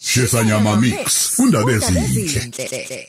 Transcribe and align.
Shesanyama 0.00 0.76
Mix 0.76 1.38
undaba 1.38 1.72
ezinhle 1.72 3.08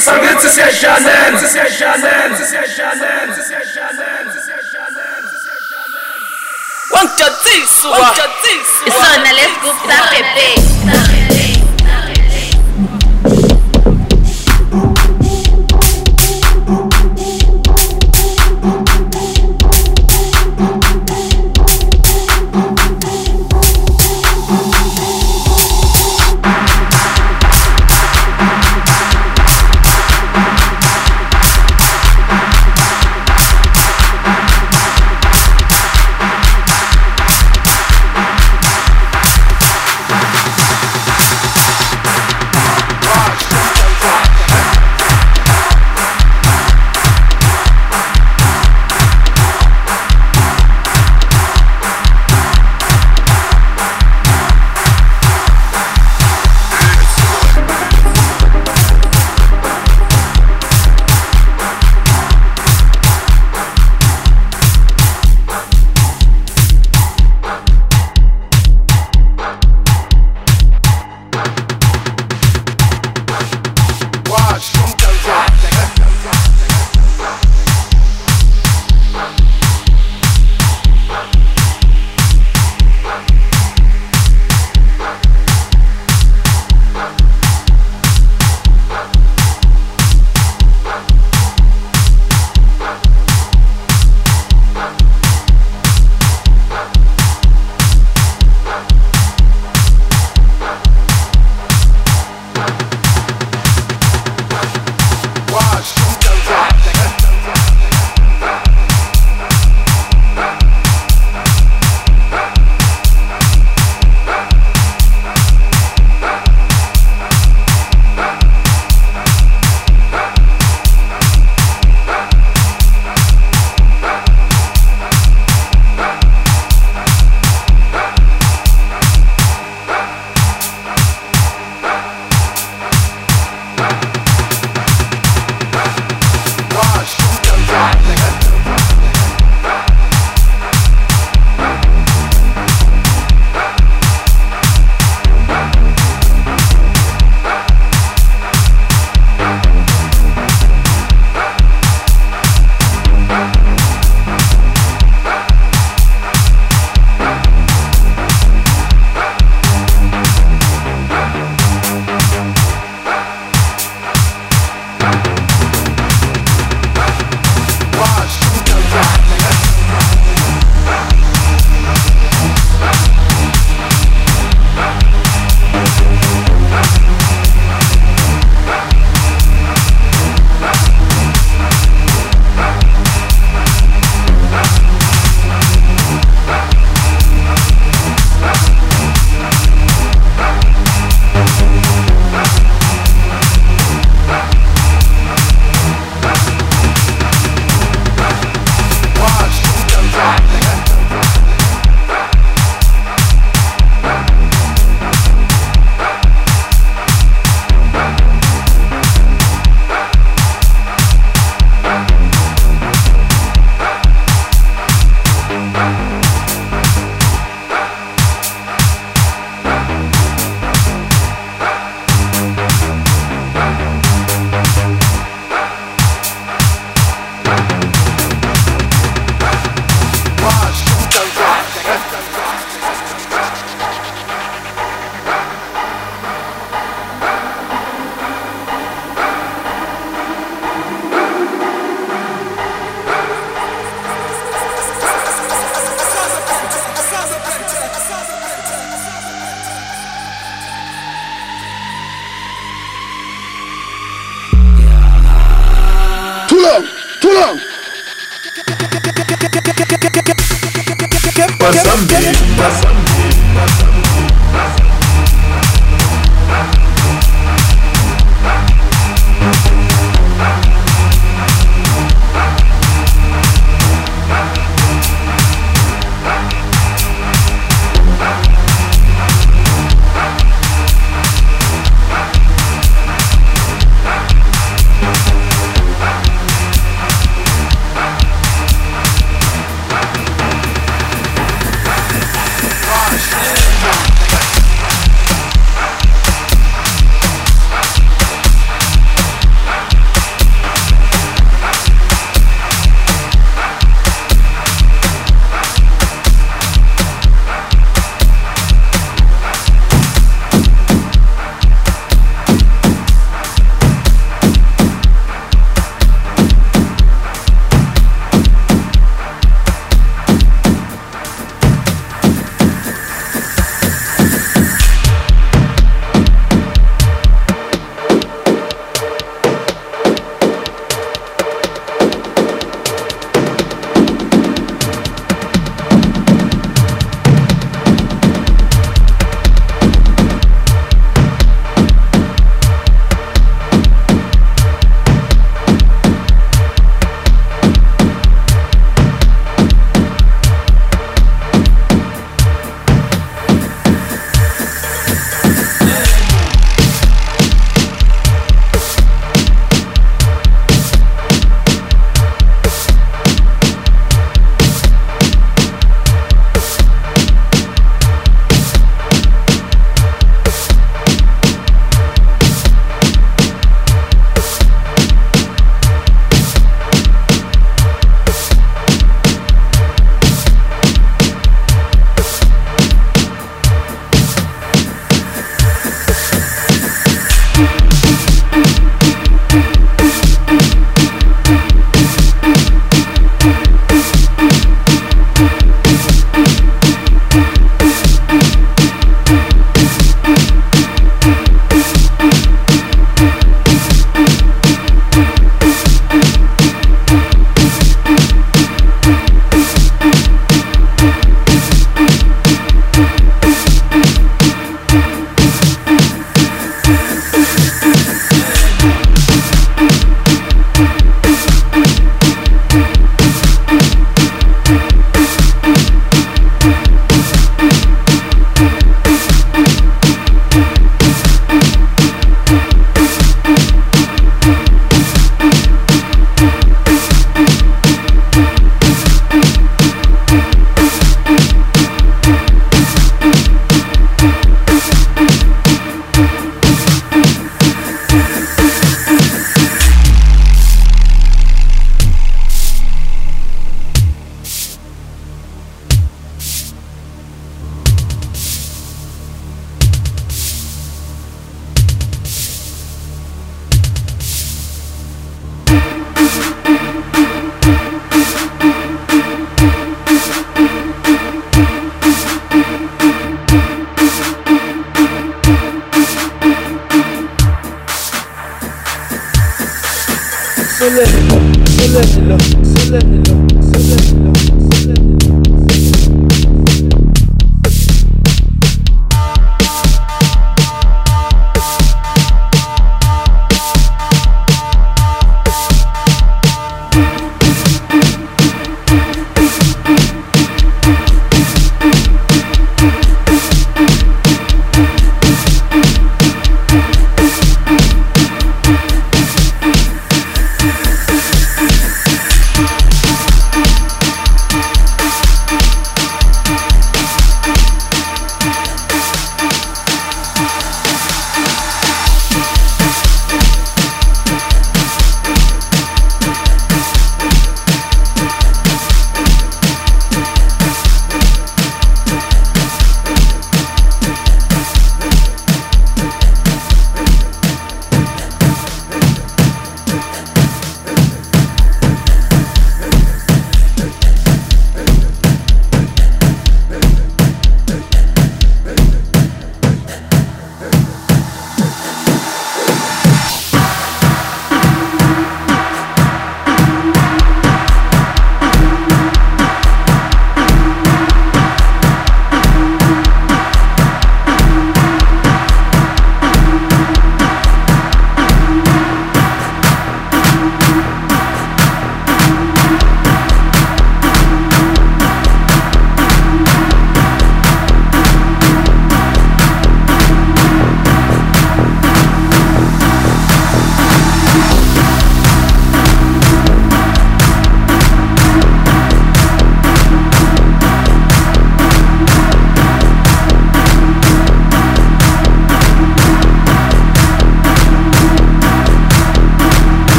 Sanguitos 0.00 0.52
se 0.52 0.62
achanando, 0.62 1.48
se 1.48 1.60
achanando, 1.60 2.44
se 2.46 2.56
achanando, 2.56 3.42
se 3.42 3.56
achanando, 3.56 4.40
se 4.42 4.52
achanando. 4.52 5.28
Wangijathiswa. 6.90 7.90
Wangijathiswa. 7.90 8.86
Isona 8.86 9.32
lesigubu 9.32 9.88
saphepe. 9.88 11.17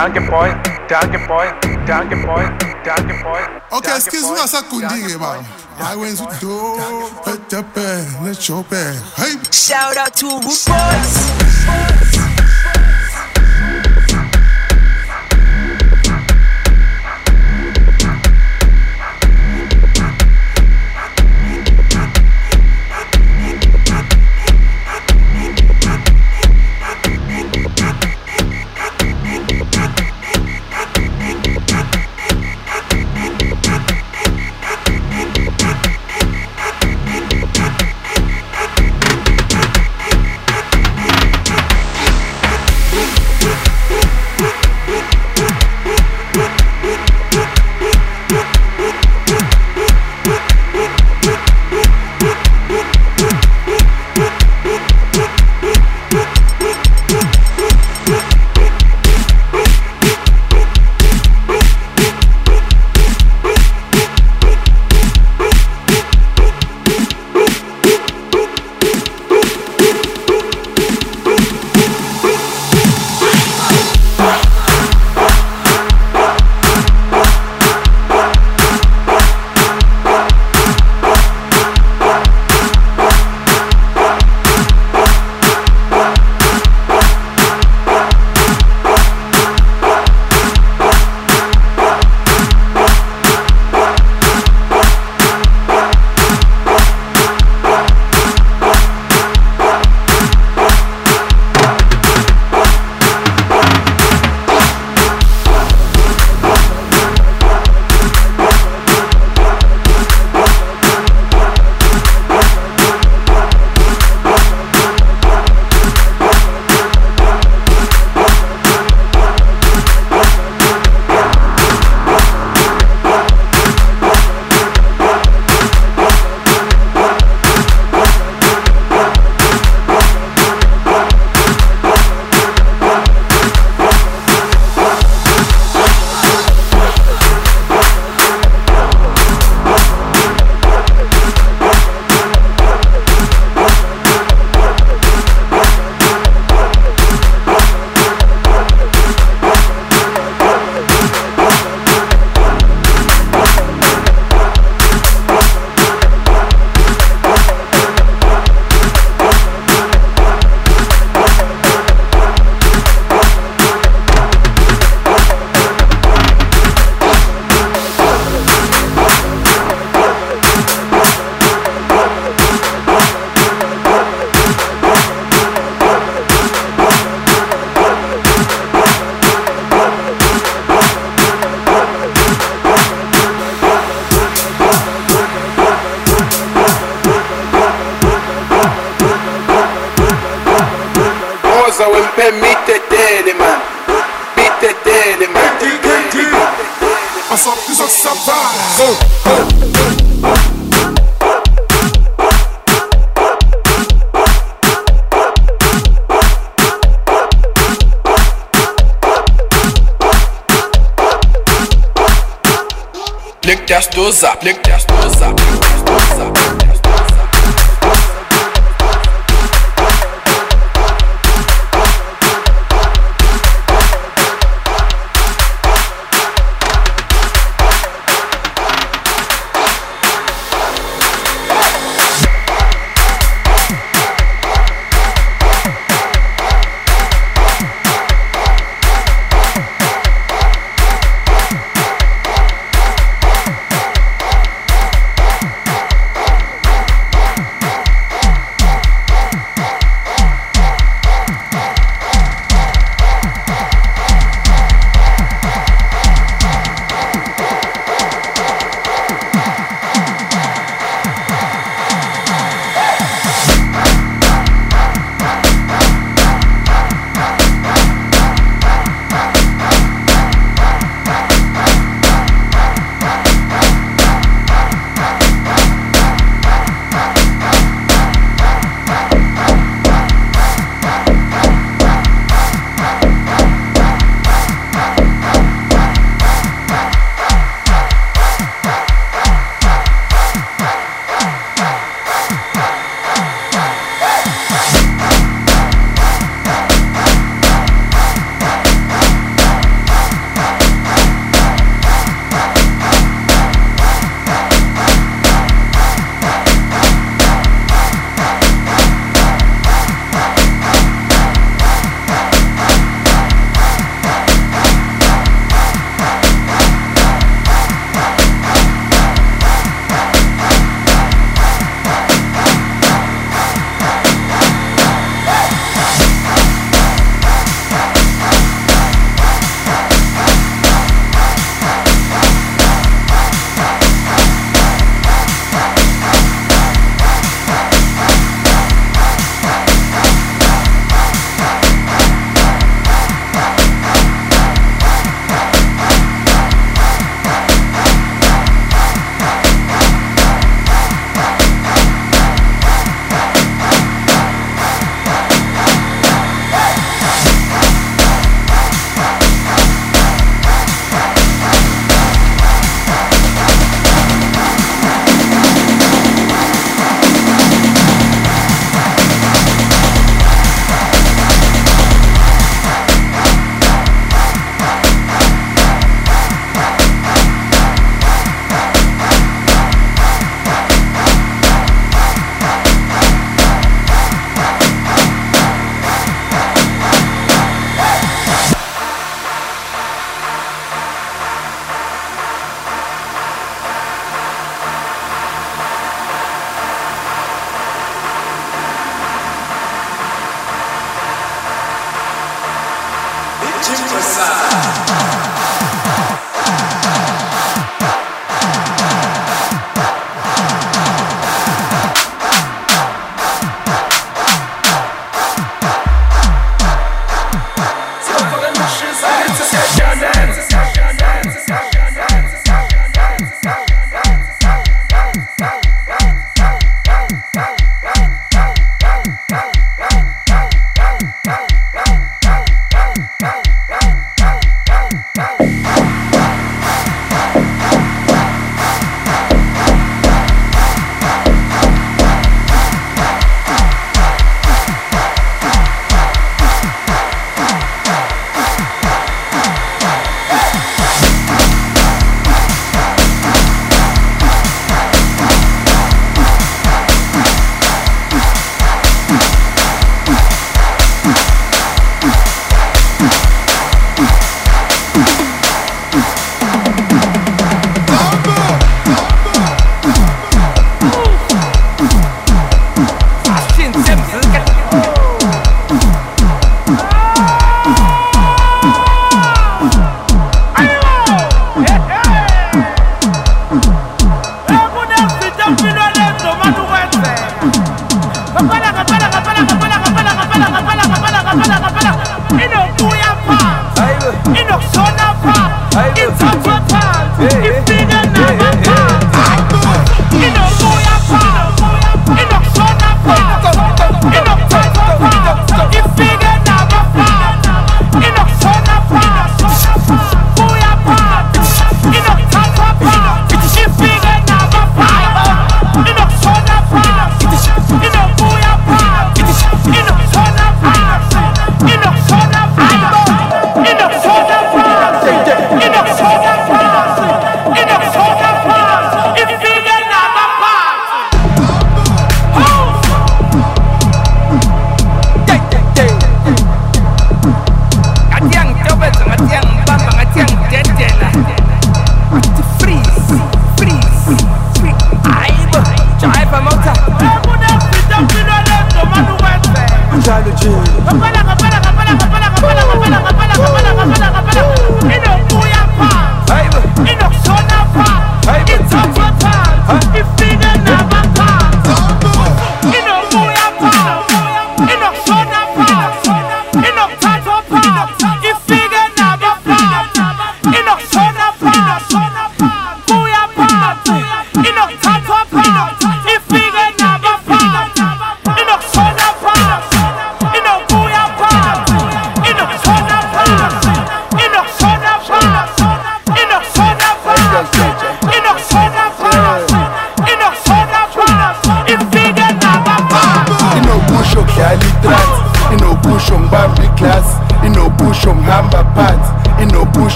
Danke, 0.00 0.20
boy, 0.20 0.48
danke, 0.88 1.18
boy, 1.28 1.46
danke, 1.86 2.16
boy, 2.16 2.44
danke, 2.84 3.14
boy. 3.22 3.40
Okay, 3.70 3.96
excuse 3.96 4.30
me, 4.30 4.40
asakundi-ke 4.40 5.18
baba 5.18 5.44
hayi 5.78 6.00
wenza 6.00 6.24
udo 6.24 7.10
let 7.26 7.52
your 7.52 7.62
bag 7.74 8.06
let 8.24 8.48
your 8.48 8.64
bag 8.64 8.96
hey. 9.16 9.36
Shout 9.52 9.96
out 9.96 10.14
to 10.14 10.26
Root 10.26 10.64
Boys. 10.66 12.19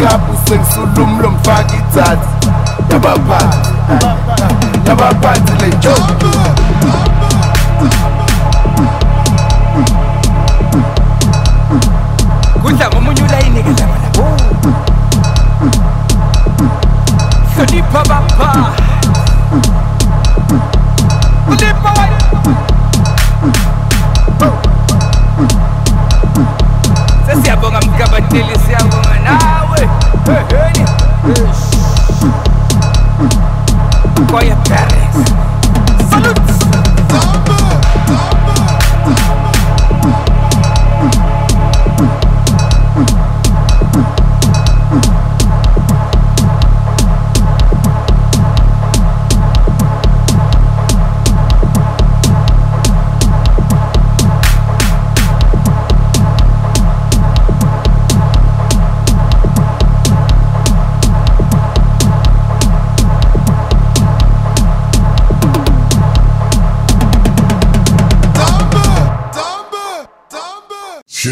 kapu 0.00 0.32
sengisula 0.48 1.02
umlo 1.02 1.30
mfaka 1.30 1.74
idatha 1.74 2.18
yabaphathi 2.90 3.70
yabaphathi 4.86 5.52
le 5.64 5.70
joke 5.76 6.17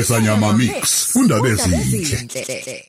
sanyama 0.09 0.53
mix 0.53 1.17
undaba 1.19 1.49
ezinhle 1.49 2.85